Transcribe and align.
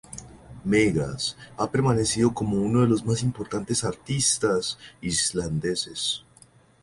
Megas 0.65 1.37
ha 1.57 1.69
permanecido 1.69 2.33
como 2.33 2.57
uno 2.57 2.81
de 2.81 2.87
los 2.87 3.05
más 3.05 3.21
importantes 3.21 3.83
artistas 3.83 4.79
islandeses. 4.99 6.23